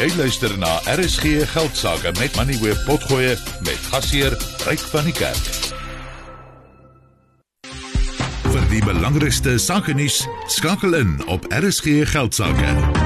[0.00, 4.32] Jy luister na RSG Geldsaake met Money Web Potgoe met gasheer
[4.64, 5.50] Ryk van die Kerk.
[8.48, 12.99] Vir die belangrikste sake nuus skakel in op RSG Geldsaake.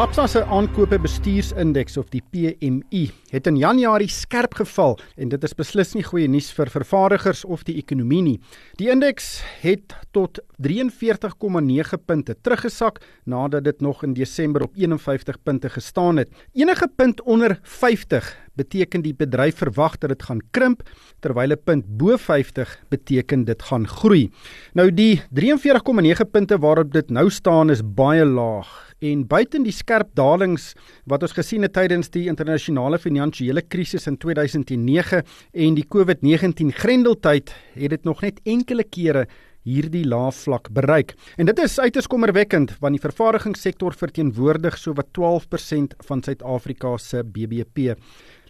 [0.00, 5.52] Absa se aankope bestuursindeks of die PMI het in Januarie skerp geval en dit is
[5.52, 8.38] beslis nie goeie nuus vir vervaardigers of die ekonomie nie.
[8.80, 15.68] Die indeks het tot 43,9 punte teruggesak nadat dit nog in Desember op 51 punte
[15.68, 16.32] gestaan het.
[16.56, 20.88] Enige punt onder 50 beteken die bedryf verwag dat dit gaan krimp
[21.20, 24.30] terwyl 'n punt bo 50 beteken dit gaan groei.
[24.72, 30.12] Nou die 43,9 punte waarop dit nou staan is baie laag en buiten die skerp
[30.18, 30.72] dalings
[31.10, 37.50] wat ons gesien het tydens die internasionale finansiële krisis in 2009 en die COVID-19 grendeltyd
[37.74, 39.26] het dit nog net enkele kere
[39.66, 41.14] hierdie lae vlak bereik.
[41.38, 47.94] En dit is uiters kommerwekkend want die vervaardigingssektor verteenwoordig sowat 12% van Suid-Afrika se BBP.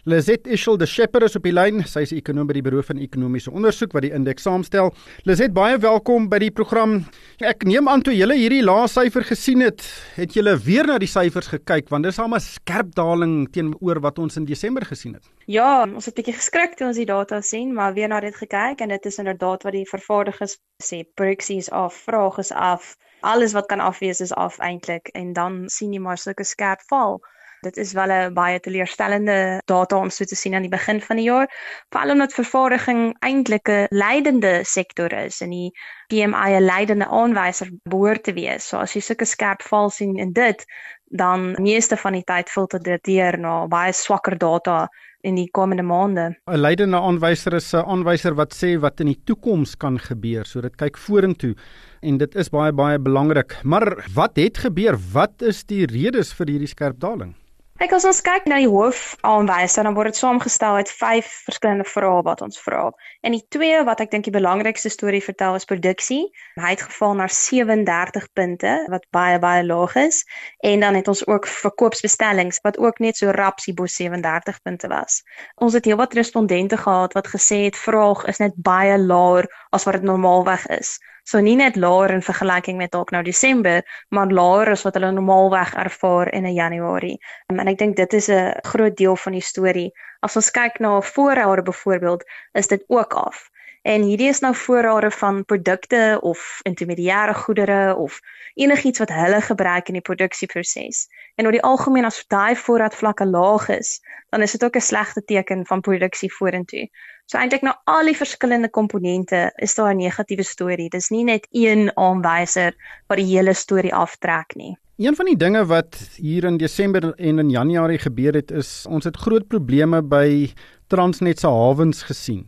[0.05, 1.77] Lizet Ishel de Shepherd is op die lyn.
[1.87, 4.89] Sy is ekonom by die Buro van Ekonomiese Ondersoek wat die indeks saamstel.
[5.23, 6.97] Lizet, baie welkom by die program.
[7.39, 9.85] Ek neem aan toe julle hierdie lae syfer gesien het,
[10.17, 14.19] het julle weer na die syfers gekyk want dis al 'n skerp daling teenoor wat
[14.19, 15.23] ons in Desember gesien het.
[15.47, 18.35] Ja, ons het 'n bietjie geskrik toe ons die data sien, maar weer na dit
[18.35, 22.97] gekyk en dit is inderdaad wat die vervaardigers sê, produksies af, vraag is af.
[23.21, 27.21] Alles wat kan afwees is af eintlik en dan sien jy maar sulke skerp val.
[27.63, 31.15] Dit is wel 'n baie teleurstellende data om so te sien aan die begin van
[31.15, 31.47] die jaar,
[31.89, 35.71] veral omdat vervaardiging eintlik 'n leidende sektor is en die
[36.07, 38.67] PMI 'n leidende aanwyser behoort te wees.
[38.67, 40.65] So as jy sulke skerp val sien in dit,
[41.05, 44.89] dan meeste van die tyd filter dit deur na baie swakker data
[45.21, 46.35] in die komende maande.
[46.51, 50.61] 'n Leidende aanwyser is 'n aanwyser wat sê wat in die toekoms kan gebeur, so
[50.61, 51.55] dit kyk vorentoe
[52.01, 53.55] en dit is baie baie belangrik.
[53.63, 54.97] Maar wat het gebeur?
[55.13, 57.35] Wat is die redes vir hierdie skerp daling?
[57.83, 62.21] Kyk as ons kyk na die hoofaanwyser dan word dit saamgestel uit vyf verskillende vrae
[62.23, 62.85] wat ons vra.
[63.27, 66.21] En die twee wat ek dink die belangrikste storie vertel is produksie.
[66.63, 70.21] Hy het geval na 37 punte wat baie baie laag is
[70.63, 75.19] en dan het ons ook verkoopsbestellings wat ook net so rapsie bo 37 punte was.
[75.59, 79.99] Ons het heelwat respondente gehad wat gesê het vraag is net baie laer as wat
[79.99, 81.01] dit normaalweg is.
[81.23, 85.11] So nie net laer in vergelyking met dalk nou Desember, maar laer as wat hulle
[85.11, 87.17] normaalweg ervaar in 'n Januarie.
[87.47, 89.91] Um, en ek dink dit is 'n groot deel van die storie.
[90.21, 92.23] As ons kyk na voorrade byvoorbeeld,
[92.53, 93.49] is dit ook af.
[93.83, 98.19] En hierdie is nou voorrade van produkte of intermediêre goedere of
[98.55, 101.07] enigiets wat hulle gebruik in die produksieproses.
[101.35, 103.97] En oor die algemeen as daai voorraadvlakke laag is,
[104.31, 106.87] dan is dit ook 'n slegte teken van produksie vorentoe.
[107.25, 110.89] So eintlik na al die verskillende komponente is daar 'n negatiewe storie.
[110.89, 112.75] Dis nie net een aanwyser
[113.07, 114.77] wat die hele storie aftrek nie.
[114.97, 119.03] Een van die dinge wat hier in Desember en in Januarie gebeur het is ons
[119.03, 120.53] het groot probleme by
[120.93, 122.43] Transnet se hawens gesien.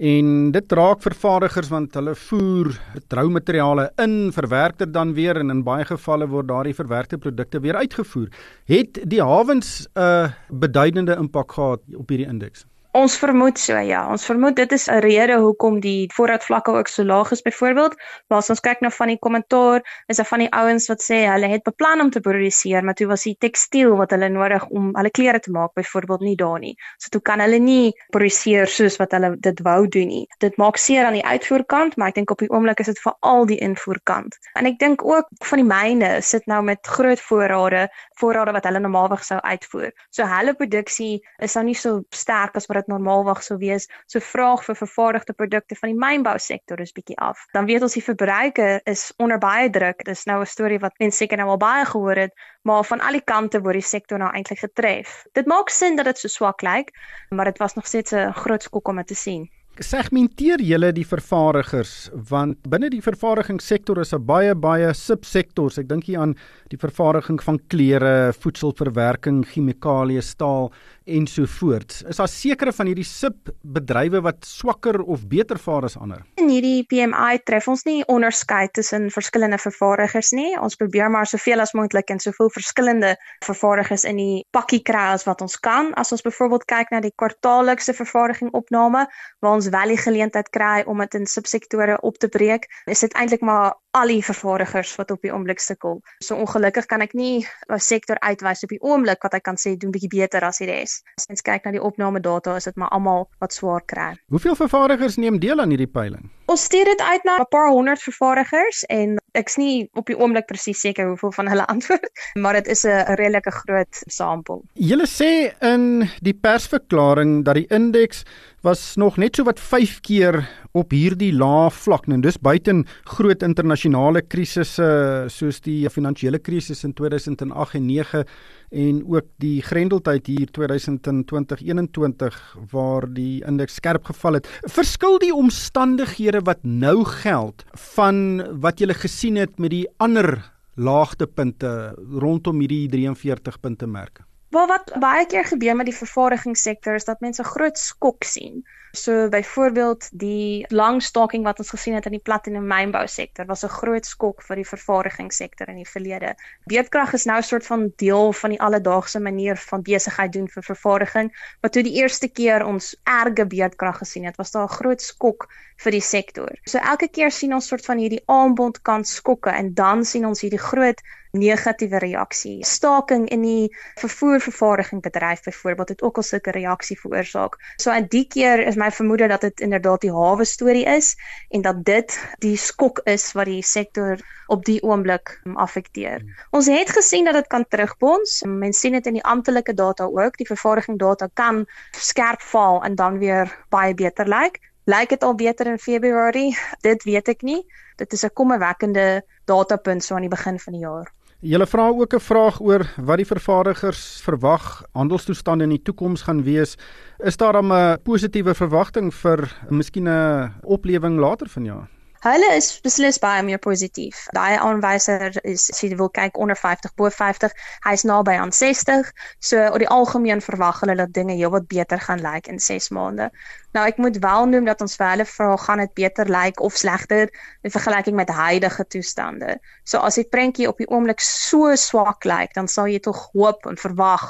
[0.00, 2.72] En dit raak vervaardigers want hulle voer
[3.12, 7.76] troumateriale in, verwerk dit dan weer en in baie gevalle word daardie verwerkte produkte weer
[7.76, 8.30] uitgevoer.
[8.64, 12.64] Het die hawens 'n uh, beduidende impak gehad op hierdie indeks?
[12.92, 17.04] Ons vermoed so ja, ons vermoed dit is 'n rede hoekom die voorraadvlakke ook so
[17.04, 17.94] laag is byvoorbeeld.
[18.28, 21.24] Maar as ons kyk na van die kommentaar, is daar van die ouens wat sê
[21.24, 24.90] hulle het beplan om te produseer, maar toe was die tekstiel wat hulle nodig om
[24.94, 26.76] hulle klere te maak byvoorbeeld nie daar nie.
[26.98, 30.26] So toe kan hulle nie produseer soos wat hulle dit wou doen nie.
[30.38, 33.16] Dit maak seer aan die uitvoerkant, maar ek dink op die oomblik is dit vir
[33.20, 34.36] al die invoerkant.
[34.54, 37.88] En ek dink ook van die myne sit nou met groot voorrade,
[38.20, 39.92] voorrade wat hulle normaalweg sou uitvoer.
[40.10, 43.88] So hulle produksie is nou nie so sterk as wat dit normaalweg sou wees.
[44.10, 47.46] So vraag vir vervaardigde produkte van die mynbousektor is bietjie af.
[47.56, 50.04] Dan weet ons die verbruiker is onder baie druk.
[50.08, 52.32] Dis nou 'n storie wat mense seker nou al baie gehoor het,
[52.62, 55.24] maar van al die kante word die sektor nou eintlik getref.
[55.32, 56.90] Dit maak sin dat dit so swak lyk,
[57.30, 59.50] maar dit was nog steeds 'n groot skok om te sien
[59.80, 65.78] segmenteer julle die vervaardigers want binne die vervaardigingssektor is 'n baie baie subsektors.
[65.78, 66.36] Ek dink hier aan
[66.68, 70.72] die vervaardiging van klere, voedselverwerking, chemikalieë, staal
[71.04, 72.02] en so voort.
[72.08, 76.22] Is daar sekere van hierdie subbedrywe wat swakker of beter vaar as ander?
[76.40, 80.52] In hierdie PMI tref ons nie onderskeid tussen verskillende vervaardigers nie.
[80.60, 83.14] Ons probeer maar soveel as moontlik en soveel verskillende
[83.44, 85.92] vervaardigers in die pakkie kry as wat ons kan.
[86.00, 89.06] As ons byvoorbeeld kyk na die kwartaallikse vervaardiging opname
[89.42, 93.14] waar ons wel die geleentheid kry om dit in subsektore op te breek, is dit
[93.18, 96.00] eintlik maar al die vervaardigers wat op die oomblik sukkel.
[96.24, 99.76] So ongelukkig kan ek nie 'n sektor uitwys op die oomblik wat ek kan sê
[99.76, 101.02] doen bietjie beter as die res.
[101.18, 104.16] As ons kyk na die opname data, is dit maar almal wat swaar kry.
[104.28, 106.30] Hoeveel vervaardigers neem deel aan hierdie peiling?
[106.46, 110.46] Ons stuur dit uit na 'n paar honderd vervaardigers en Ek's nie op die oomblik
[110.50, 114.64] presies seker hoeveel van hulle antwoord, maar dit is 'n redelike groot sampel.
[114.74, 118.24] Julle sê in die persverklaring dat die indeks
[118.62, 123.42] was nog net so wat 5 keer op hierdie lae vlak en dis buiten groot
[123.42, 128.24] internasionale krisisse soos die finansiële krisis in 2008 en 9
[128.72, 132.38] en ook die grendeltyd hier 2020-21
[132.72, 134.48] waar die indeks skerp geval het.
[134.72, 137.64] Verskil die omstandighede wat nou geld
[137.96, 140.40] van wat jy gesien het met die ander
[140.74, 144.24] laagtepunte rondom hierdie 43 punte merk?
[144.52, 148.58] Wel wat baie keer gebeur met die vervaardigingssektor is dat mense groot skok sien.
[148.92, 153.64] So byvoorbeeld die lang staking wat ons gesien het in die platinum mynbou sektor was
[153.64, 156.34] 'n groot skok vir die vervaardigingssektor in die verlede.
[156.68, 160.62] Beerdkrag is nou 'n soort van deel van die alledaagse manier van besigheid doen vir
[160.62, 165.02] vervaardiging, maar toe die eerste keer ons erge beerdkrag gesien het, was daar 'n groot
[165.02, 166.50] skok vir die sektor.
[166.64, 170.40] So elke keer sien ons soort van hierdie aanbod kan skokke en dan sien ons
[170.40, 171.00] hierdie groot
[171.32, 172.64] negatiewe reaksie.
[172.64, 177.56] Staking in die vervoervervaardiging bedryf byvoorbeeld het ook al sulke reaksie veroorsaak.
[177.76, 181.14] So aan die keer is my vermoede dat dit inderdaad die hawe storie is
[181.48, 186.20] en dat dit die skok is wat die sektor op die oomblik affekteer.
[186.50, 188.42] Ons het gesien dat dit kan terugbons.
[188.46, 190.36] Mense sien dit in die amptelike data ook.
[190.36, 191.64] Die vervaardiging data kan
[191.96, 194.60] skerp val en dan weer baie beter lyk.
[194.84, 196.56] Lyk dit al beter in Februarie?
[196.82, 197.62] Dit weet ek nie.
[197.96, 201.12] Dit is 'n kommerwekkende datapunt so aan die begin van die jaar.
[201.42, 206.42] Julle vra ook 'n vraag oor wat die vervaardigers verwag handelstoestande in die toekoms gaan
[206.42, 206.76] wees.
[207.18, 211.88] Is daar 'n positiewe verwagting vir miskien 'n oplewing later vanjaar?
[212.22, 214.20] Hulle is beslis baie meer positief.
[214.36, 217.50] Daai aanwyser is as jy wil kyk onder 50 bo 50,
[217.82, 219.08] hy's naby aan 60.
[219.42, 223.26] So oor die algemeen verwag hulle dat dinge heelwat beter gaan lyk in 6 maande.
[223.74, 226.78] Nou ek moet wel noem dat ons vir hulle vra gaan dit beter lyk of
[226.78, 227.26] slegter
[227.66, 229.56] in vergelyking met huidige toestande.
[229.82, 233.66] So as die prentjie op die oomblik so swak lyk, dan sal jy tog hoop
[233.66, 234.28] en verwag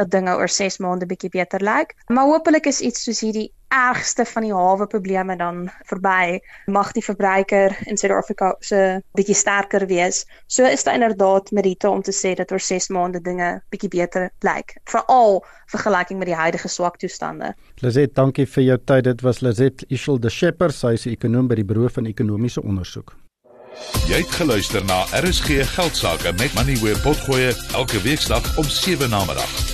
[0.00, 1.92] dat dinge oor 6 maande bietjie beter lyk.
[2.08, 6.38] Maar hopelik is iets soos hierdie ergste van die hawe probleme dan verby.
[6.66, 10.24] Mag die verbruiker in Suid-Afrika se bietjie sterker wees.
[10.46, 14.30] So is dit inderdaad merite om te sê dat oor 6 maande dinge bietjie beter
[14.46, 15.42] lyk, veral
[15.72, 17.54] vergelyking met die huidige swak toestande.
[17.82, 19.04] Lizet, dankie vir jou tyd.
[19.04, 22.62] Dit was Lizet Ishel de Shepherd, sy is 'n ekonom by die Buro van Ekonomiese
[22.62, 23.16] Onderzoek.
[24.06, 29.24] Jy het geluister na RSG Geldsaake met Money where potgoe elke weeksdag om 7 na
[29.24, 29.73] middag.